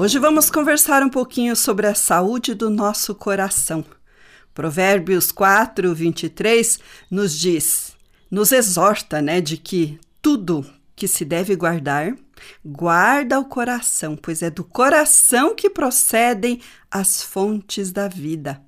Hoje 0.00 0.16
vamos 0.20 0.48
conversar 0.48 1.02
um 1.02 1.08
pouquinho 1.08 1.56
sobre 1.56 1.84
a 1.84 1.92
saúde 1.92 2.54
do 2.54 2.70
nosso 2.70 3.16
coração. 3.16 3.84
Provérbios 4.54 5.32
4, 5.32 5.92
23 5.92 6.78
nos 7.10 7.36
diz, 7.36 7.96
nos 8.30 8.52
exorta, 8.52 9.20
né, 9.20 9.40
de 9.40 9.56
que 9.56 9.98
tudo 10.22 10.64
que 10.94 11.08
se 11.08 11.24
deve 11.24 11.56
guardar, 11.56 12.16
guarda 12.64 13.40
o 13.40 13.46
coração, 13.46 14.14
pois 14.14 14.40
é 14.40 14.48
do 14.48 14.62
coração 14.62 15.52
que 15.56 15.68
procedem 15.68 16.60
as 16.88 17.20
fontes 17.20 17.90
da 17.90 18.06
vida. 18.06 18.67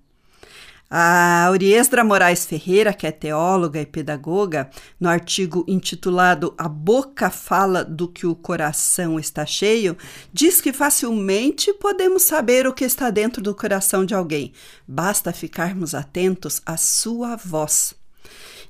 A 0.92 1.44
Auriesdra 1.46 2.02
Moraes 2.02 2.44
Ferreira, 2.44 2.92
que 2.92 3.06
é 3.06 3.12
teóloga 3.12 3.80
e 3.80 3.86
pedagoga, 3.86 4.68
no 4.98 5.08
artigo 5.08 5.64
intitulado 5.68 6.52
A 6.58 6.68
Boca 6.68 7.30
Fala 7.30 7.84
do 7.84 8.08
que 8.08 8.26
o 8.26 8.34
Coração 8.34 9.16
está 9.16 9.46
cheio, 9.46 9.96
diz 10.32 10.60
que 10.60 10.72
facilmente 10.72 11.72
podemos 11.74 12.24
saber 12.24 12.66
o 12.66 12.74
que 12.74 12.84
está 12.84 13.08
dentro 13.08 13.40
do 13.40 13.54
coração 13.54 14.04
de 14.04 14.14
alguém. 14.14 14.52
Basta 14.84 15.32
ficarmos 15.32 15.94
atentos 15.94 16.60
à 16.66 16.76
sua 16.76 17.36
voz. 17.36 17.99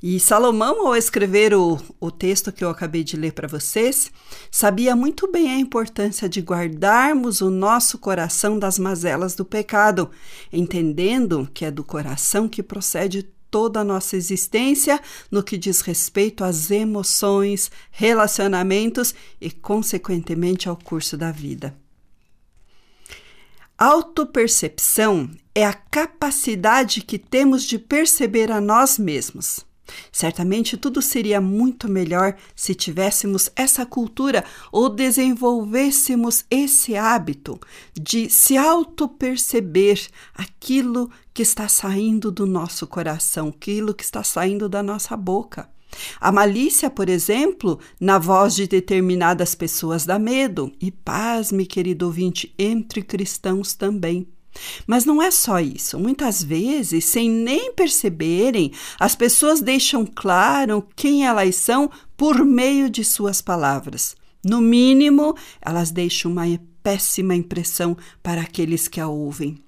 E 0.03 0.19
Salomão, 0.19 0.87
ao 0.87 0.97
escrever 0.97 1.53
o, 1.53 1.79
o 2.01 2.11
texto 2.11 2.51
que 2.51 2.65
eu 2.65 2.70
acabei 2.70 3.05
de 3.05 3.17
ler 3.17 3.34
para 3.34 3.47
vocês, 3.47 4.11
sabia 4.51 4.97
muito 4.97 5.31
bem 5.31 5.51
a 5.51 5.59
importância 5.59 6.27
de 6.27 6.41
guardarmos 6.41 7.43
o 7.43 7.51
nosso 7.51 7.98
coração 7.98 8.59
das 8.59 8.78
mazelas 8.78 9.34
do 9.34 9.45
pecado, 9.45 10.11
entendendo 10.51 11.47
que 11.53 11.67
é 11.67 11.71
do 11.71 11.84
coração 11.84 12.48
que 12.48 12.62
procede 12.62 13.28
toda 13.51 13.81
a 13.81 13.84
nossa 13.84 14.17
existência 14.17 14.98
no 15.31 15.43
que 15.43 15.59
diz 15.59 15.83
respeito 15.83 16.45
às 16.45 16.71
emoções, 16.71 17.71
relacionamentos 17.91 19.15
e, 19.39 19.51
consequentemente, 19.51 20.67
ao 20.67 20.77
curso 20.78 21.15
da 21.15 21.31
vida. 21.31 21.77
Autopercepção 23.77 25.31
é 25.55 25.67
a 25.67 25.75
capacidade 25.75 27.03
que 27.03 27.19
temos 27.19 27.65
de 27.65 27.78
perceber 27.78 28.51
a 28.51 28.61
nós 28.61 28.98
mesmos. 28.98 29.69
Certamente 30.12 30.77
tudo 30.77 31.00
seria 31.00 31.41
muito 31.41 31.88
melhor 31.88 32.36
se 32.55 32.74
tivéssemos 32.74 33.50
essa 33.56 33.84
cultura 33.86 34.44
ou 34.70 34.88
desenvolvêssemos 34.88 36.44
esse 36.50 36.97
hábito 36.97 37.58
de 37.94 38.28
se 38.28 38.56
auto-perceber 38.56 40.09
aquilo 40.34 41.10
que 41.32 41.42
está 41.42 41.69
saindo 41.69 42.31
do 42.31 42.47
nosso 42.47 42.87
coração, 42.87 43.48
aquilo 43.48 43.94
que 43.94 44.04
está 44.04 44.22
saindo 44.22 44.69
da 44.69 44.82
nossa 44.82 45.16
boca. 45.16 45.69
A 46.20 46.31
malícia, 46.31 46.88
por 46.88 47.09
exemplo, 47.09 47.78
na 48.00 48.19
voz 48.19 48.54
de 48.54 48.66
determinadas 48.66 49.54
pessoas 49.54 50.04
dá 50.06 50.19
medo, 50.19 50.72
e 50.81 50.91
pasme, 50.91 51.66
querido 51.66 52.06
ouvinte, 52.06 52.54
entre 52.59 53.03
cristãos 53.03 53.75
também. 53.75 54.28
Mas 54.87 55.05
não 55.05 55.22
é 55.22 55.31
só 55.31 55.61
isso. 55.61 55.99
Muitas 55.99 56.43
vezes, 56.43 57.05
sem 57.05 57.31
nem 57.31 57.72
perceberem, 57.72 58.72
as 58.99 59.15
pessoas 59.15 59.61
deixam 59.61 60.05
claro 60.06 60.87
quem 60.97 61.27
elas 61.27 61.56
são 61.56 61.91
por 62.16 62.44
meio 62.44 62.91
de 62.91 63.05
suas 63.05 63.41
palavras. 63.41 64.16
No 64.44 64.60
mínimo, 64.60 65.37
elas 65.60 65.91
deixam 65.91 66.33
uma 66.33 66.44
péssima 66.83 67.34
impressão 67.34 67.97
para 68.22 68.41
aqueles 68.41 68.89
que 68.89 69.00
a 69.00 69.09
ouvem. 69.09 69.62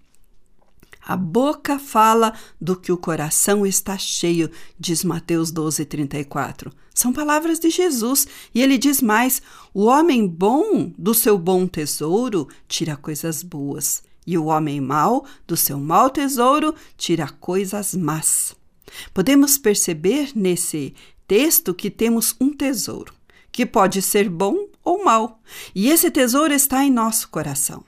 A 1.04 1.16
boca 1.16 1.78
fala 1.80 2.32
do 2.60 2.76
que 2.76 2.92
o 2.92 2.96
coração 2.96 3.66
está 3.66 3.98
cheio, 3.98 4.48
diz 4.78 5.02
Mateus 5.02 5.50
12, 5.50 5.84
34. 5.84 6.72
São 6.94 7.12
palavras 7.12 7.58
de 7.58 7.70
Jesus. 7.70 8.26
E 8.54 8.62
ele 8.62 8.78
diz 8.78 9.02
mais: 9.02 9.42
o 9.74 9.84
homem 9.86 10.26
bom 10.26 10.92
do 10.96 11.12
seu 11.12 11.36
bom 11.36 11.66
tesouro 11.66 12.48
tira 12.68 12.96
coisas 12.96 13.42
boas, 13.42 14.02
e 14.26 14.38
o 14.38 14.46
homem 14.46 14.80
mau 14.80 15.24
do 15.46 15.56
seu 15.56 15.78
mau 15.78 16.10
tesouro 16.10 16.74
tira 16.96 17.28
coisas 17.28 17.94
más. 17.94 18.54
Podemos 19.12 19.58
perceber 19.58 20.30
nesse 20.34 20.94
texto 21.26 21.74
que 21.74 21.90
temos 21.90 22.36
um 22.40 22.52
tesouro, 22.52 23.12
que 23.50 23.64
pode 23.64 24.02
ser 24.02 24.28
bom 24.28 24.66
ou 24.84 25.04
mau, 25.04 25.40
e 25.74 25.88
esse 25.88 26.10
tesouro 26.10 26.52
está 26.52 26.84
em 26.84 26.90
nosso 26.90 27.28
coração. 27.28 27.84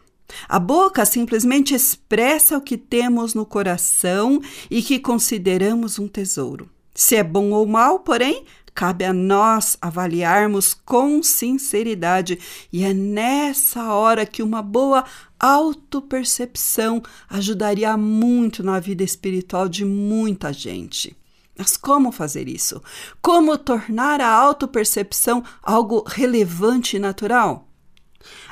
A 0.49 0.59
boca 0.59 1.05
simplesmente 1.05 1.75
expressa 1.75 2.57
o 2.57 2.61
que 2.61 2.77
temos 2.77 3.35
no 3.35 3.47
coração 3.47 4.41
e 4.71 4.83
que 4.83 4.99
consideramos 4.99 5.99
um 5.99 6.09
tesouro. 6.09 6.69
Se 6.95 7.17
é 7.17 7.23
bom 7.23 7.51
ou 7.51 7.67
mal, 7.67 8.01
porém, 8.01 8.45
cabe 8.75 9.05
a 9.05 9.13
nós 9.13 9.77
avaliarmos 9.81 10.75
com 10.75 11.23
sinceridade, 11.23 12.39
e 12.73 12.83
é 12.83 12.93
nessa 12.93 13.93
hora 13.93 14.27
que 14.27 14.43
uma 14.43 14.61
boa 14.61 15.05
autopercepção 15.39 17.03
ajudaria 17.29 17.97
muito 17.97 18.63
na 18.63 18.81
vida 18.81 19.05
espiritual 19.05 19.69
de 19.69 19.85
muita 19.85 20.53
gente. 20.53 21.17
Mas 21.57 21.77
como 21.77 22.11
fazer 22.11 22.49
isso? 22.49 22.83
Como 23.23 23.57
tornar 23.57 24.21
a 24.21 24.29
autopercepção 24.29 25.45
algo 25.63 26.03
relevante 26.07 26.97
e 26.97 26.99
natural? 26.99 27.69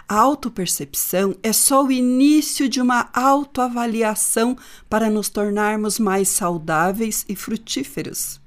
A 0.09 0.17
autopercepção 0.17 1.35
é 1.43 1.53
só 1.53 1.85
o 1.85 1.91
início 1.91 2.69
de 2.69 2.81
uma 2.81 3.09
autoavaliação 3.13 4.57
para 4.89 5.09
nos 5.09 5.29
tornarmos 5.29 5.99
mais 5.99 6.29
saudáveis 6.29 7.25
e 7.29 7.35
frutíferos. 7.35 8.42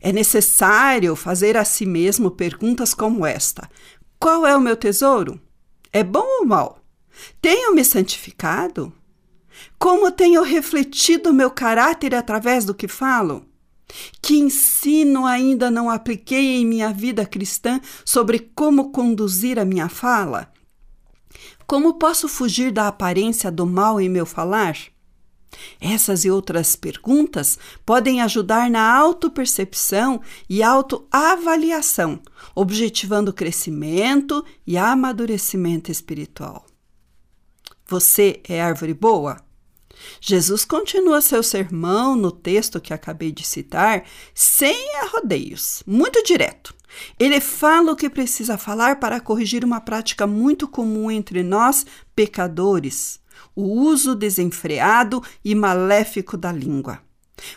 É 0.00 0.12
necessário 0.12 1.16
fazer 1.16 1.56
a 1.56 1.64
si 1.64 1.86
mesmo 1.86 2.30
perguntas 2.30 2.94
como 2.94 3.26
esta: 3.26 3.68
Qual 4.18 4.46
é 4.46 4.56
o 4.56 4.60
meu 4.60 4.76
tesouro? 4.76 5.40
É 5.92 6.02
bom 6.02 6.40
ou 6.40 6.46
mal? 6.46 6.80
Tenho 7.40 7.74
me 7.74 7.84
santificado? 7.84 8.92
Como 9.78 10.10
tenho 10.10 10.42
refletido 10.42 11.32
meu 11.32 11.50
caráter 11.50 12.14
através 12.14 12.64
do 12.64 12.74
que 12.74 12.88
falo? 12.88 13.46
Que 14.20 14.36
ensino 14.36 15.24
ainda 15.24 15.70
não 15.70 15.88
apliquei 15.88 16.56
em 16.56 16.66
minha 16.66 16.92
vida 16.92 17.24
cristã 17.24 17.80
sobre 18.04 18.50
como 18.54 18.90
conduzir 18.90 19.58
a 19.58 19.64
minha 19.64 19.88
fala? 19.88 20.52
Como 21.66 21.94
posso 21.94 22.28
fugir 22.28 22.72
da 22.72 22.88
aparência 22.88 23.50
do 23.50 23.66
mal 23.66 24.00
em 24.00 24.08
meu 24.08 24.26
falar? 24.26 24.76
Essas 25.80 26.24
e 26.24 26.30
outras 26.30 26.76
perguntas 26.76 27.58
podem 27.84 28.20
ajudar 28.20 28.70
na 28.70 28.94
autopercepção 28.94 30.20
e 30.48 30.62
autoavaliação, 30.62 32.20
objetivando 32.54 33.30
o 33.30 33.34
crescimento 33.34 34.44
e 34.66 34.76
amadurecimento 34.76 35.90
espiritual. 35.90 36.66
Você 37.88 38.40
é 38.48 38.60
árvore 38.60 38.94
boa? 38.94 39.36
Jesus 40.20 40.64
continua 40.64 41.20
seu 41.20 41.42
sermão 41.42 42.16
no 42.16 42.30
texto 42.30 42.80
que 42.80 42.92
acabei 42.92 43.32
de 43.32 43.46
citar, 43.46 44.04
sem 44.34 44.76
rodeios, 45.10 45.82
muito 45.86 46.22
direto. 46.22 46.74
Ele 47.18 47.40
fala 47.40 47.92
o 47.92 47.96
que 47.96 48.08
precisa 48.08 48.56
falar 48.56 48.98
para 49.00 49.20
corrigir 49.20 49.64
uma 49.64 49.80
prática 49.80 50.26
muito 50.26 50.66
comum 50.66 51.10
entre 51.10 51.42
nós, 51.42 51.84
pecadores: 52.14 53.20
o 53.56 53.62
uso 53.62 54.14
desenfreado 54.14 55.22
e 55.42 55.54
maléfico 55.54 56.36
da 56.36 56.52
língua. 56.52 57.00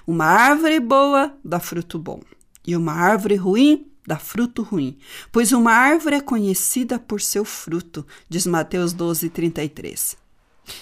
Uma 0.07 0.25
árvore 0.25 0.79
boa 0.79 1.37
dá 1.43 1.59
fruto 1.59 1.99
bom, 1.99 2.21
e 2.65 2.75
uma 2.75 2.93
árvore 2.93 3.35
ruim 3.35 3.85
dá 4.07 4.17
fruto 4.17 4.63
ruim, 4.63 4.97
pois 5.31 5.51
uma 5.51 5.71
árvore 5.71 6.15
é 6.15 6.21
conhecida 6.21 6.97
por 6.97 7.21
seu 7.21 7.45
fruto, 7.45 8.05
diz 8.27 8.47
Mateus 8.47 8.93
12, 8.93 9.29
33. 9.29 10.17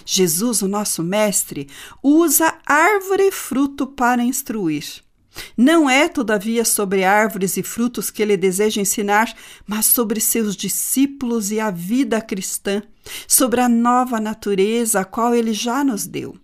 Jesus, 0.06 0.62
o 0.62 0.68
nosso 0.68 1.04
mestre, 1.04 1.68
usa 2.02 2.58
árvore 2.66 3.24
e 3.24 3.32
fruto 3.32 3.88
para 3.88 4.24
instruir. 4.24 5.07
Não 5.56 5.90
é, 5.90 6.08
todavia, 6.08 6.66
sobre 6.66 7.04
árvores 7.04 7.58
e 7.58 7.64
frutos 7.64 8.10
que 8.10 8.22
ele 8.22 8.38
deseja 8.38 8.82
ensinar, 8.82 9.34
mas 9.66 9.88
sobre 9.88 10.20
seus 10.20 10.56
discípulos 10.56 11.52
e 11.52 11.60
a 11.60 11.72
vida 11.72 12.22
cristã, 12.22 12.82
sobre 13.28 13.62
a 13.62 13.70
nova 13.70 14.20
natureza 14.20 15.02
a 15.02 15.06
qual 15.06 15.34
ele 15.34 15.54
já 15.54 15.84
nos 15.84 16.06
deu. 16.06 16.38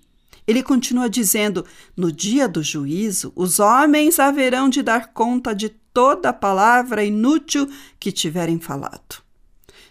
Ele 0.45 0.61
continua 0.61 1.09
dizendo: 1.09 1.65
No 1.95 2.11
dia 2.11 2.47
do 2.47 2.61
juízo, 2.61 3.31
os 3.35 3.59
homens 3.59 4.19
haverão 4.19 4.69
de 4.69 4.81
dar 4.81 5.13
conta 5.13 5.53
de 5.53 5.69
toda 5.69 6.33
palavra 6.33 7.03
inútil 7.03 7.69
que 7.99 8.11
tiverem 8.11 8.59
falado. 8.59 9.23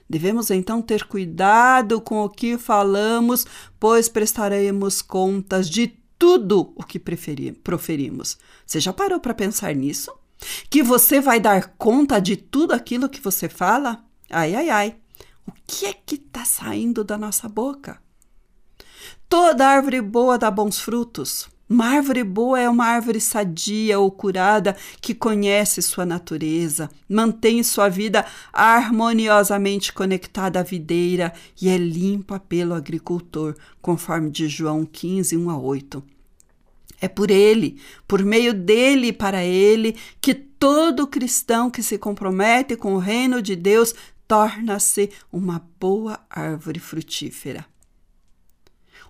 Devemos 0.09 0.51
então 0.51 0.83
ter 0.83 1.05
cuidado 1.05 2.01
com 2.01 2.23
o 2.23 2.29
que 2.29 2.59
falamos, 2.59 3.47
pois 3.81 4.11
prestaremos 4.11 5.01
contas 5.01 5.71
de 5.71 6.02
tudo 6.23 6.73
o 6.77 6.85
que 6.85 7.01
proferimos. 7.01 8.39
Você 8.65 8.79
já 8.79 8.93
parou 8.93 9.19
para 9.19 9.35
pensar 9.35 9.75
nisso? 9.75 10.17
Que 10.71 10.81
você 10.81 11.21
vai 11.21 11.41
dar 11.41 11.75
conta 11.77 12.21
de 12.21 12.37
tudo 12.37 12.75
aquilo 12.75 13.09
que 13.09 13.21
você 13.21 13.49
fala? 13.49 14.05
Ai, 14.31 14.55
ai, 14.55 14.71
ai. 14.71 14.97
O 15.45 15.51
que 15.67 15.85
é 15.85 15.93
que 15.93 16.15
está 16.15 16.45
saindo 16.45 17.03
da 17.03 17.19
nossa 17.19 17.49
boca? 17.49 18.01
Toda 19.29 19.67
árvore 19.67 20.01
boa 20.01 20.39
dá 20.39 20.49
bons 20.49 20.79
frutos. 20.79 21.49
Uma 21.73 21.87
árvore 21.87 22.23
boa 22.23 22.61
é 22.61 22.69
uma 22.69 22.85
árvore 22.85 23.19
sadia 23.19 23.99
ou 23.99 24.11
curada 24.11 24.77
que 25.01 25.15
conhece 25.15 25.81
sua 25.81 26.05
natureza, 26.05 26.91
mantém 27.09 27.63
sua 27.63 27.89
vida 27.89 28.27
harmoniosamente 28.53 29.91
conectada 29.91 30.61
à 30.61 30.63
videira 30.63 31.33
e 31.59 31.71
é 31.71 31.79
limpa 31.79 32.39
pelo 32.39 32.75
agricultor, 32.75 33.57
conforme 33.81 34.29
de 34.29 34.49
João 34.49 34.85
15, 34.85 35.35
1 35.35 35.49
a 35.49 35.57
8. 35.57 36.05
É 37.01 37.09
por 37.09 37.31
ele, 37.31 37.81
por 38.07 38.23
meio 38.23 38.53
dele 38.53 39.07
e 39.07 39.13
para 39.15 39.43
ele, 39.43 39.97
que 40.21 40.35
todo 40.35 41.07
cristão 41.07 41.71
que 41.71 41.83
se 41.83 41.97
compromete 41.97 42.77
com 42.77 42.93
o 42.97 42.99
reino 42.99 43.41
de 43.41 43.57
Deus 43.57 43.95
torna-se 44.29 45.09
uma 45.33 45.67
boa 45.81 46.21
árvore 46.29 46.79
frutífera. 46.79 47.72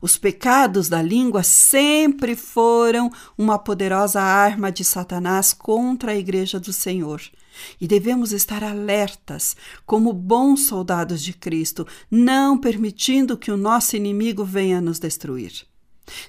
Os 0.03 0.19
pecados 0.19 0.89
da 0.89 1.01
língua 1.01 1.45
sempre 1.45 2.35
foram 2.35 3.09
uma 3.39 3.57
poderosa 3.57 4.21
arma 4.21 4.73
de 4.73 4.85
Satanás 4.85 5.53
contra 5.53 6.11
a 6.11 6.17
Igreja 6.17 6.59
do 6.59 6.73
Senhor. 6.73 7.23
E 7.81 7.87
devemos 7.87 8.33
estar 8.33 8.65
alertas, 8.65 9.55
como 9.87 10.13
bons 10.13 10.67
soldados 10.67 11.23
de 11.23 11.33
Cristo, 11.33 11.87
não 12.11 12.59
permitindo 12.59 13.39
que 13.39 13.53
o 13.53 13.57
nosso 13.57 13.95
inimigo 13.95 14.45
venha 14.45 14.81
nos 14.81 14.99
destruir. 14.99 15.53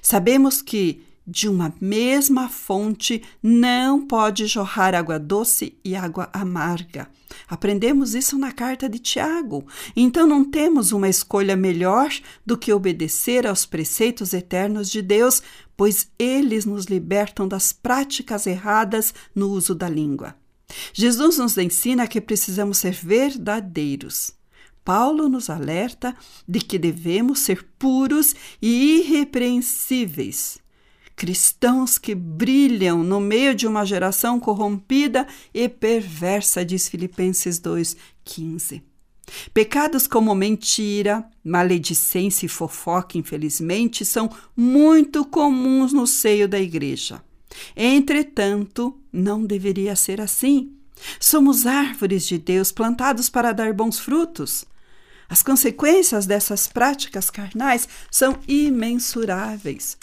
Sabemos 0.00 0.62
que 0.62 1.02
de 1.26 1.48
uma 1.48 1.72
mesma 1.80 2.48
fonte 2.48 3.22
não 3.42 4.06
pode 4.06 4.46
jorrar 4.46 4.94
água 4.94 5.18
doce 5.18 5.78
e 5.84 5.96
água 5.96 6.28
amarga. 6.32 7.08
Aprendemos 7.48 8.14
isso 8.14 8.38
na 8.38 8.52
carta 8.52 8.88
de 8.88 8.98
Tiago. 8.98 9.66
Então 9.96 10.26
não 10.26 10.44
temos 10.44 10.92
uma 10.92 11.08
escolha 11.08 11.56
melhor 11.56 12.10
do 12.44 12.56
que 12.56 12.72
obedecer 12.72 13.46
aos 13.46 13.64
preceitos 13.64 14.32
eternos 14.34 14.90
de 14.90 15.00
Deus, 15.00 15.42
pois 15.76 16.10
eles 16.18 16.64
nos 16.64 16.86
libertam 16.86 17.48
das 17.48 17.72
práticas 17.72 18.46
erradas 18.46 19.14
no 19.34 19.48
uso 19.48 19.74
da 19.74 19.88
língua. 19.88 20.36
Jesus 20.92 21.38
nos 21.38 21.56
ensina 21.56 22.06
que 22.06 22.20
precisamos 22.20 22.78
ser 22.78 22.92
verdadeiros. 22.92 24.32
Paulo 24.84 25.28
nos 25.30 25.48
alerta 25.48 26.14
de 26.46 26.60
que 26.60 26.78
devemos 26.78 27.40
ser 27.40 27.66
puros 27.78 28.34
e 28.60 28.98
irrepreensíveis 28.98 30.63
cristãos 31.16 31.98
que 31.98 32.14
brilham 32.14 33.02
no 33.02 33.20
meio 33.20 33.54
de 33.54 33.66
uma 33.66 33.84
geração 33.84 34.40
corrompida 34.40 35.26
e 35.52 35.68
perversa, 35.68 36.64
diz 36.64 36.88
Filipenses 36.88 37.60
2,15. 37.60 38.82
Pecados 39.52 40.06
como 40.06 40.34
mentira, 40.34 41.24
maledicência 41.42 42.46
e 42.46 42.48
fofoca, 42.48 43.16
infelizmente, 43.16 44.04
são 44.04 44.30
muito 44.56 45.24
comuns 45.24 45.92
no 45.92 46.06
seio 46.06 46.48
da 46.48 46.60
igreja. 46.60 47.22
Entretanto, 47.76 48.98
não 49.12 49.44
deveria 49.44 49.96
ser 49.96 50.20
assim. 50.20 50.72
Somos 51.18 51.66
árvores 51.66 52.26
de 52.26 52.38
Deus 52.38 52.70
plantados 52.70 53.28
para 53.28 53.52
dar 53.52 53.72
bons 53.72 53.98
frutos. 53.98 54.64
As 55.28 55.42
consequências 55.42 56.26
dessas 56.26 56.66
práticas 56.66 57.30
carnais 57.30 57.88
são 58.10 58.38
imensuráveis. 58.46 59.96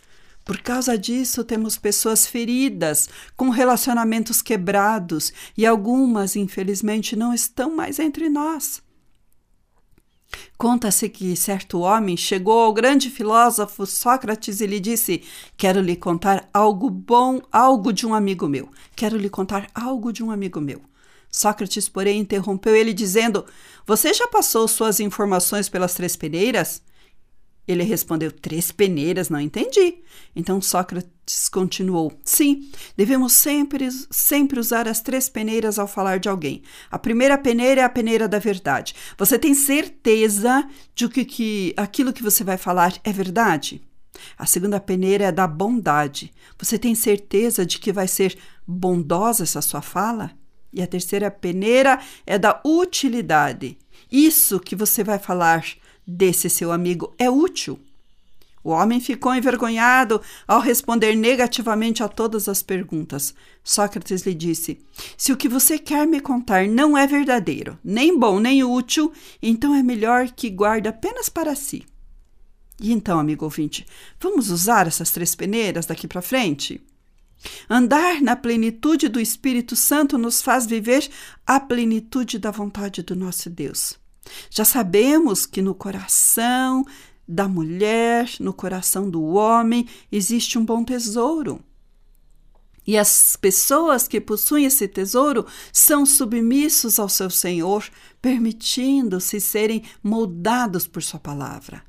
Por 0.51 0.59
causa 0.59 0.97
disso, 0.97 1.45
temos 1.45 1.77
pessoas 1.77 2.27
feridas, 2.27 3.07
com 3.37 3.47
relacionamentos 3.47 4.41
quebrados, 4.41 5.31
e 5.57 5.65
algumas, 5.65 6.35
infelizmente, 6.35 7.15
não 7.15 7.33
estão 7.33 7.73
mais 7.73 7.99
entre 7.99 8.27
nós. 8.27 8.83
Conta-se 10.57 11.07
que 11.07 11.37
certo 11.37 11.79
homem 11.79 12.17
chegou 12.17 12.59
ao 12.59 12.73
grande 12.73 13.09
filósofo 13.09 13.85
Sócrates 13.85 14.59
e 14.59 14.67
lhe 14.67 14.81
disse: 14.81 15.23
Quero 15.55 15.79
lhe 15.79 15.95
contar 15.95 16.49
algo 16.53 16.89
bom, 16.89 17.39
algo 17.49 17.93
de 17.93 18.05
um 18.05 18.13
amigo 18.13 18.45
meu. 18.49 18.69
Quero 18.93 19.15
lhe 19.15 19.29
contar 19.29 19.69
algo 19.73 20.11
de 20.11 20.21
um 20.21 20.31
amigo 20.31 20.59
meu. 20.59 20.81
Sócrates, 21.31 21.87
porém, 21.87 22.19
interrompeu 22.19 22.75
ele, 22.75 22.93
dizendo: 22.93 23.45
Você 23.87 24.13
já 24.13 24.27
passou 24.27 24.67
suas 24.67 24.99
informações 24.99 25.69
pelas 25.69 25.93
três 25.93 26.17
peneiras? 26.17 26.81
Ele 27.71 27.83
respondeu: 27.83 28.31
Três 28.31 28.71
peneiras, 28.71 29.29
não 29.29 29.39
entendi. 29.39 29.95
Então 30.35 30.61
Sócrates 30.61 31.47
continuou: 31.49 32.11
Sim, 32.23 32.69
devemos 32.97 33.33
sempre, 33.33 33.87
sempre 34.09 34.59
usar 34.59 34.87
as 34.87 35.01
três 35.01 35.29
peneiras 35.29 35.79
ao 35.79 35.87
falar 35.87 36.19
de 36.19 36.27
alguém. 36.27 36.61
A 36.89 36.99
primeira 36.99 37.37
peneira 37.37 37.81
é 37.81 37.83
a 37.83 37.89
peneira 37.89 38.27
da 38.27 38.39
verdade. 38.39 38.95
Você 39.17 39.39
tem 39.39 39.53
certeza 39.53 40.67
de 40.93 41.07
que, 41.07 41.23
que 41.23 41.73
aquilo 41.77 42.13
que 42.13 42.23
você 42.23 42.43
vai 42.43 42.57
falar 42.57 42.93
é 43.03 43.11
verdade? 43.11 43.81
A 44.37 44.45
segunda 44.45 44.79
peneira 44.79 45.25
é 45.25 45.31
da 45.31 45.47
bondade. 45.47 46.33
Você 46.59 46.77
tem 46.77 46.93
certeza 46.93 47.65
de 47.65 47.79
que 47.79 47.91
vai 47.91 48.07
ser 48.07 48.37
bondosa 48.67 49.43
essa 49.43 49.61
sua 49.61 49.81
fala? 49.81 50.31
E 50.73 50.81
a 50.81 50.87
terceira 50.87 51.29
peneira 51.29 51.99
é 52.25 52.37
da 52.37 52.61
utilidade. 52.65 53.77
Isso 54.11 54.59
que 54.59 54.75
você 54.75 55.03
vai 55.03 55.19
falar 55.19 55.65
desse 56.05 56.49
seu 56.49 56.71
amigo 56.71 57.13
é 57.17 57.29
útil. 57.29 57.79
O 58.63 58.69
homem 58.69 58.99
ficou 58.99 59.33
envergonhado 59.33 60.21
ao 60.47 60.59
responder 60.59 61.15
negativamente 61.15 62.03
a 62.03 62.07
todas 62.07 62.47
as 62.47 62.61
perguntas. 62.61 63.33
Sócrates 63.63 64.21
lhe 64.21 64.35
disse: 64.35 64.79
Se 65.17 65.31
o 65.31 65.37
que 65.37 65.49
você 65.49 65.79
quer 65.79 66.05
me 66.05 66.19
contar 66.19 66.67
não 66.67 66.95
é 66.95 67.07
verdadeiro, 67.07 67.77
nem 67.83 68.17
bom, 68.17 68.39
nem 68.39 68.63
útil, 68.63 69.11
então 69.41 69.73
é 69.73 69.81
melhor 69.81 70.29
que 70.29 70.49
guarde 70.49 70.87
apenas 70.87 71.27
para 71.27 71.55
si. 71.55 71.83
E 72.79 72.91
então, 72.91 73.19
amigo 73.19 73.45
ouvinte, 73.45 73.85
vamos 74.19 74.49
usar 74.49 74.87
essas 74.87 75.11
três 75.11 75.35
peneiras 75.35 75.85
daqui 75.85 76.07
para 76.07 76.21
frente? 76.21 76.81
Andar 77.69 78.21
na 78.21 78.35
plenitude 78.35 79.07
do 79.07 79.19
Espírito 79.19 79.75
Santo 79.75 80.17
nos 80.17 80.41
faz 80.41 80.67
viver 80.67 81.09
a 81.45 81.59
plenitude 81.59 82.37
da 82.37 82.51
vontade 82.51 83.01
do 83.01 83.15
nosso 83.15 83.49
Deus. 83.49 84.00
Já 84.49 84.65
sabemos 84.65 85.45
que 85.45 85.61
no 85.61 85.73
coração 85.73 86.85
da 87.27 87.47
mulher, 87.47 88.29
no 88.39 88.53
coração 88.53 89.09
do 89.09 89.23
homem, 89.23 89.87
existe 90.11 90.57
um 90.57 90.65
bom 90.65 90.83
tesouro. 90.83 91.61
E 92.85 92.97
as 92.97 93.35
pessoas 93.35 94.07
que 94.07 94.19
possuem 94.19 94.65
esse 94.65 94.87
tesouro 94.87 95.45
são 95.71 96.05
submissos 96.05 96.99
ao 96.99 97.07
seu 97.07 97.29
Senhor, 97.29 97.85
permitindo-se 98.21 99.39
serem 99.39 99.83
moldados 100.03 100.87
por 100.87 101.03
Sua 101.03 101.19
palavra. 101.19 101.83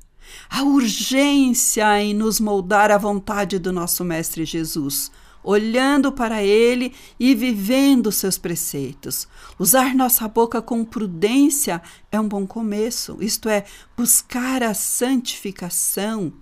A 0.49 0.63
urgência 0.63 1.99
em 2.01 2.13
nos 2.13 2.39
moldar 2.39 2.91
à 2.91 2.97
vontade 2.97 3.59
do 3.59 3.73
nosso 3.73 4.03
Mestre 4.03 4.45
Jesus 4.45 5.11
olhando 5.43 6.11
para 6.11 6.43
Ele 6.43 6.93
e 7.19 7.35
vivendo 7.35 8.11
seus 8.11 8.37
preceitos. 8.37 9.27
Usar 9.59 9.93
nossa 9.93 10.27
boca 10.27 10.61
com 10.61 10.85
prudência 10.85 11.81
é 12.11 12.19
um 12.19 12.27
bom 12.27 12.47
começo, 12.47 13.17
isto 13.19 13.49
é, 13.49 13.65
buscar 13.97 14.63
a 14.63 14.73
santificação. 14.73 16.33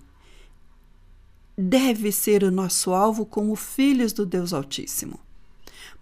Deve 1.56 2.12
ser 2.12 2.44
o 2.44 2.50
nosso 2.50 2.92
alvo 2.92 3.26
como 3.26 3.54
filhos 3.56 4.12
do 4.12 4.24
Deus 4.24 4.52
Altíssimo. 4.52 5.20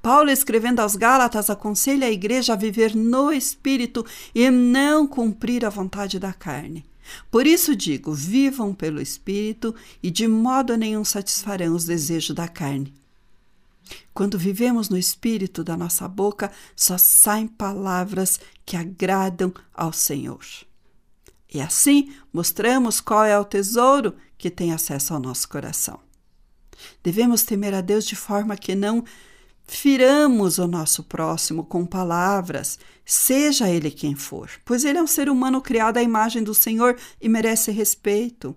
Paulo, 0.03 0.31
escrevendo 0.31 0.81
aos 0.81 0.97
Gálatas, 0.97 1.51
aconselha 1.51 2.07
a 2.07 2.11
igreja 2.11 2.55
a 2.55 2.57
viver 2.57 2.95
no 2.95 3.31
espírito 3.31 4.05
e 4.35 4.49
não 4.51 5.07
cumprir 5.07 5.65
a 5.65 5.69
vontade 5.69 6.19
da 6.19 6.33
carne. 6.33 6.90
Por 7.31 7.47
isso 7.47 7.75
digo: 7.75 8.13
vivam 8.13 8.75
pelo 8.75 9.01
Espírito 9.01 9.75
e 10.03 10.11
de 10.11 10.27
modo 10.27 10.77
nenhum 10.77 11.05
satisfarão 11.05 11.75
os 11.75 11.85
desejos 11.85 12.35
da 12.35 12.49
carne. 12.49 12.95
Quando 14.15 14.39
vivemos 14.39 14.89
no 14.89 14.97
Espírito 14.97 15.65
da 15.65 15.77
nossa 15.77 16.07
boca, 16.07 16.51
só 16.77 16.97
saem 16.99 17.47
palavras 17.47 18.41
que 18.65 18.77
agradam 18.77 19.53
ao 19.75 19.93
Senhor. 19.93 20.45
E 21.53 21.61
assim 21.61 22.13
mostramos 22.33 23.01
qual 23.01 23.25
é 23.25 23.39
o 23.39 23.45
tesouro 23.45 24.15
que 24.39 24.51
tem 24.51 24.73
acesso 24.73 25.13
ao 25.13 25.21
nosso 25.21 25.49
coração. 25.49 25.99
Devemos 27.03 27.43
temer 27.43 27.75
a 27.75 27.81
Deus 27.81 28.05
de 28.05 28.17
forma 28.17 28.57
que 28.57 28.75
não 28.75 29.05
firamos 29.71 30.59
o 30.59 30.67
nosso 30.67 31.05
próximo 31.05 31.65
com 31.65 31.87
palavras, 31.87 32.77
seja 33.05 33.71
ele 33.71 33.91
quem 33.91 34.17
for, 34.17 34.51
pois 34.65 34.85
ele 34.85 34.99
é 34.99 35.03
um 35.03 35.07
ser 35.07 35.29
humano 35.29 35.63
criado 35.63 35.97
à 35.97 36.03
imagem 36.03 36.43
do 36.43 36.53
Senhor 36.53 36.97
e 37.21 37.29
merece 37.29 37.71
respeito. 37.71 38.55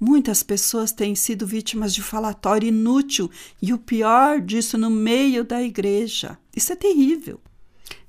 Muitas 0.00 0.42
pessoas 0.42 0.90
têm 0.90 1.14
sido 1.14 1.46
vítimas 1.46 1.94
de 1.94 2.02
falatório 2.02 2.68
inútil 2.68 3.30
e 3.62 3.72
o 3.72 3.78
pior 3.78 4.40
disso 4.40 4.76
no 4.76 4.90
meio 4.90 5.44
da 5.44 5.62
igreja. 5.62 6.36
Isso 6.56 6.72
é 6.72 6.76
terrível. 6.76 7.40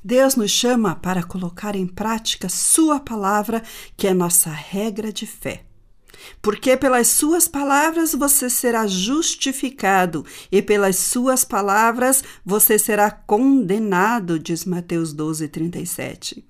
Deus 0.04 0.36
nos 0.36 0.50
chama 0.50 0.96
para 0.96 1.22
colocar 1.22 1.76
em 1.76 1.86
prática 1.86 2.50
Sua 2.50 3.00
palavra, 3.00 3.62
que 3.96 4.08
é 4.08 4.14
nossa 4.14 4.50
regra 4.50 5.14
de 5.14 5.28
fé 5.28 5.69
porque 6.42 6.78
pelas 6.78 7.08
suas 7.08 7.48
palavras 7.48 8.14
você 8.14 8.50
será 8.50 8.88
justificado 8.88 10.26
e 10.52 10.62
pelas 10.62 10.96
suas 10.98 11.44
palavras 11.44 12.24
você 12.46 12.78
será 12.80 13.12
condenado, 13.12 14.40
diz 14.40 14.66
Mateus 14.66 15.14
12, 15.14 15.48
37. 15.48 16.50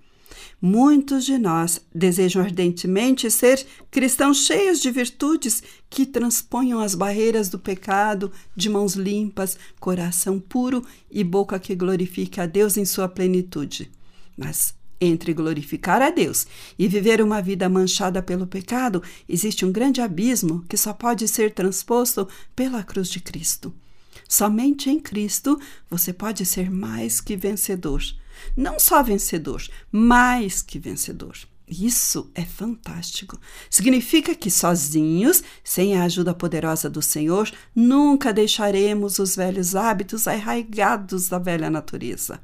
Muitos 0.62 1.24
de 1.24 1.38
nós 1.38 1.80
desejam 1.96 2.42
ardentemente 2.42 3.32
ser 3.32 3.66
cristãos 3.90 4.46
cheios 4.46 4.82
de 4.82 4.92
virtudes 4.92 5.64
que 5.90 6.06
transponham 6.06 6.82
as 6.82 6.96
barreiras 6.96 7.48
do 7.48 7.58
pecado, 7.58 8.30
de 8.54 8.70
mãos 8.70 8.94
limpas, 8.94 9.58
coração 9.80 10.38
puro 10.38 10.86
e 11.10 11.24
boca 11.24 11.58
que 11.60 11.74
glorifique 11.76 12.42
a 12.42 12.46
Deus 12.46 12.76
em 12.76 12.84
sua 12.84 13.08
plenitude. 13.08 13.90
Mas 14.38 14.74
entre 15.00 15.34
glorificar 15.34 16.02
a 16.02 16.10
Deus 16.10 16.48
e 16.78 16.88
viver 16.88 17.22
uma 17.22 17.42
vida 17.42 17.70
manchada 17.70 18.22
pelo 18.22 18.48
pecado, 18.48 19.02
existe 19.28 19.66
um 19.66 19.72
grande 19.72 20.02
abismo 20.02 20.64
que 20.68 20.78
só 20.78 20.94
pode 20.94 21.28
ser 21.28 21.54
transposto 21.54 22.28
pela 22.56 22.84
cruz 22.84 23.10
de 23.10 23.20
Cristo. 23.20 23.74
Somente 24.28 24.90
em 24.90 25.00
Cristo 25.00 25.60
você 25.90 26.14
pode 26.14 26.46
ser 26.46 26.70
mais 26.70 27.20
que 27.22 27.36
vencedor. 27.36 28.02
Não 28.56 28.80
só 28.80 29.02
vencedor, 29.02 29.62
mais 29.92 30.62
que 30.62 30.80
vencedor. 30.80 31.36
Isso 31.68 32.32
é 32.34 32.44
fantástico. 32.44 33.40
Significa 33.70 34.34
que 34.34 34.50
sozinhos, 34.50 35.44
sem 35.64 35.96
a 35.96 36.04
ajuda 36.04 36.34
poderosa 36.34 36.90
do 36.90 37.02
Senhor, 37.02 37.52
nunca 37.76 38.34
deixaremos 38.34 39.20
os 39.20 39.36
velhos 39.36 39.76
hábitos 39.76 40.28
arraigados 40.28 41.30
da 41.30 41.38
velha 41.38 41.70
natureza. 41.70 42.42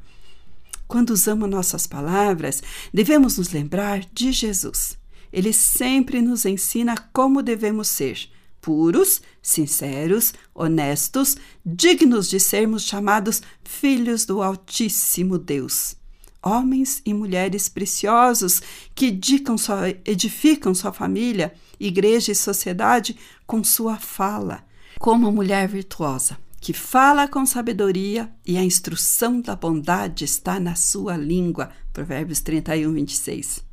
Quando 0.88 1.12
usamos 1.12 1.50
nossas 1.50 1.88
palavras, 1.88 2.62
devemos 2.94 3.38
nos 3.38 3.52
lembrar 3.52 4.06
de 4.14 4.32
Jesus. 4.32 4.98
Ele 5.34 5.52
sempre 5.52 6.22
nos 6.22 6.46
ensina 6.46 6.96
como 7.12 7.42
devemos 7.42 7.88
ser 7.88 8.30
puros, 8.62 9.22
sinceros, 9.44 10.34
honestos, 10.54 11.38
dignos 11.64 12.30
de 12.30 12.40
sermos 12.40 12.84
chamados 12.84 13.42
filhos 13.64 14.26
do 14.26 14.42
Altíssimo 14.42 15.38
Deus. 15.38 15.96
Homens 16.42 17.02
e 17.06 17.14
mulheres 17.14 17.70
preciosos 17.70 18.62
que 18.96 19.08
edificam 19.08 19.58
sua, 19.58 19.90
edificam 20.04 20.74
sua 20.74 20.92
família, 20.92 21.54
igreja 21.80 22.32
e 22.32 22.36
sociedade 22.36 23.16
com 23.46 23.64
sua 23.64 23.98
fala, 23.98 24.64
como 25.00 25.28
a 25.28 25.32
mulher 25.32 25.68
virtuosa 25.68 26.38
que 26.66 26.74
fala 26.74 27.28
com 27.28 27.46
sabedoria 27.46 28.28
e 28.44 28.58
a 28.58 28.64
instrução 28.64 29.40
da 29.40 29.56
bondade 29.56 30.26
está 30.26 30.60
na 30.60 30.74
sua 30.74 31.16
língua. 31.16 31.70
Provérbios 31.94 32.42
31, 32.42 32.92
26. 32.92 33.64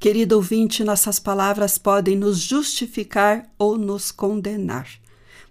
Querido 0.00 0.36
ouvinte, 0.36 0.82
nossas 0.82 1.18
palavras 1.18 1.76
podem 1.76 2.16
nos 2.16 2.38
justificar 2.38 3.46
ou 3.58 3.76
nos 3.76 4.10
condenar. 4.10 4.88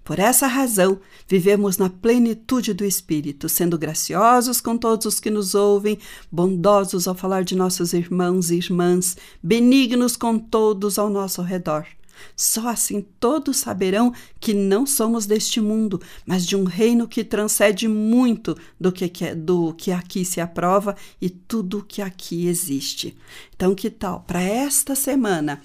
Por 0.04 0.18
essa 0.18 0.48
razão, 0.48 1.00
vivemos 1.28 1.78
na 1.78 1.92
plenitude 1.92 2.74
do 2.74 2.84
Espírito, 2.84 3.48
sendo 3.48 3.78
graciosos 3.78 4.60
com 4.60 4.76
todos 4.76 5.06
os 5.06 5.20
que 5.20 5.30
nos 5.30 5.54
ouvem, 5.54 6.00
bondosos 6.32 7.08
ao 7.08 7.14
falar 7.14 7.44
de 7.44 7.56
nossos 7.56 7.94
irmãos 7.94 8.50
e 8.50 8.56
irmãs, 8.56 9.16
benignos 9.44 10.16
com 10.16 10.40
todos 10.40 10.98
ao 10.98 11.08
nosso 11.08 11.44
redor 11.44 11.86
só 12.36 12.68
assim 12.68 13.06
todos 13.20 13.58
saberão 13.58 14.14
que 14.40 14.54
não 14.54 14.86
somos 14.86 15.26
deste 15.26 15.62
mundo, 15.62 16.02
mas 16.26 16.46
de 16.46 16.56
um 16.56 16.64
reino 16.64 17.08
que 17.08 17.24
transcende 17.24 17.88
muito 17.88 18.58
do 18.80 18.92
que, 18.92 19.08
do 19.36 19.74
que 19.74 19.92
aqui 19.92 20.24
se 20.26 20.42
aprova 20.42 20.96
e 21.22 21.30
tudo 21.30 21.86
que 21.88 22.02
aqui 22.02 22.48
existe. 22.48 23.18
Então, 23.56 23.76
que 23.76 23.90
tal 23.90 24.22
para 24.22 24.42
esta 24.42 24.96
semana? 24.96 25.62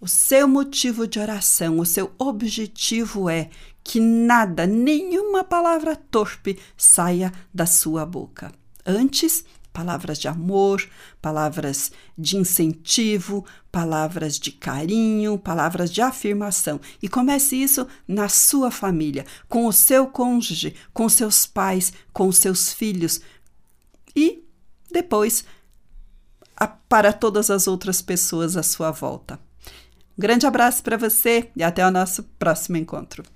O 0.00 0.06
seu 0.06 0.46
motivo 0.46 1.06
de 1.06 1.18
oração, 1.18 1.78
o 1.78 1.86
seu 1.86 2.12
objetivo 2.18 3.30
é 3.30 3.48
que 3.82 3.98
nada, 3.98 4.66
nenhuma 4.66 5.42
palavra 5.42 5.96
torpe 5.96 6.58
saia 6.76 7.32
da 7.54 7.66
sua 7.66 8.04
boca. 8.04 8.52
Antes, 8.84 9.44
palavras 9.76 10.18
de 10.18 10.26
amor, 10.26 10.88
palavras 11.20 11.92
de 12.16 12.38
incentivo, 12.38 13.44
palavras 13.70 14.38
de 14.38 14.50
carinho, 14.50 15.38
palavras 15.38 15.92
de 15.92 16.00
afirmação. 16.00 16.80
E 17.02 17.10
comece 17.10 17.56
isso 17.56 17.86
na 18.08 18.26
sua 18.26 18.70
família, 18.70 19.26
com 19.50 19.66
o 19.66 19.72
seu 19.74 20.06
cônjuge, 20.06 20.74
com 20.94 21.06
seus 21.10 21.44
pais, 21.44 21.92
com 22.10 22.32
seus 22.32 22.72
filhos 22.72 23.20
e 24.16 24.42
depois 24.90 25.44
para 26.88 27.12
todas 27.12 27.50
as 27.50 27.66
outras 27.66 28.00
pessoas 28.00 28.56
à 28.56 28.62
sua 28.62 28.90
volta. 28.90 29.38
Um 30.16 30.22
grande 30.22 30.46
abraço 30.46 30.82
para 30.82 30.96
você 30.96 31.50
e 31.54 31.62
até 31.62 31.86
o 31.86 31.90
nosso 31.90 32.22
próximo 32.38 32.78
encontro. 32.78 33.35